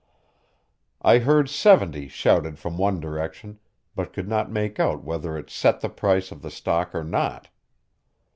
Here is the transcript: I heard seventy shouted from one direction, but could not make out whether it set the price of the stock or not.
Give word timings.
I 1.03 1.19
heard 1.19 1.47
seventy 1.47 2.07
shouted 2.07 2.57
from 2.57 2.75
one 2.75 2.99
direction, 2.99 3.59
but 3.95 4.13
could 4.13 4.27
not 4.27 4.49
make 4.49 4.79
out 4.79 5.03
whether 5.03 5.37
it 5.37 5.51
set 5.51 5.81
the 5.81 5.89
price 5.89 6.31
of 6.31 6.41
the 6.41 6.49
stock 6.49 6.95
or 6.95 7.03
not. 7.03 7.49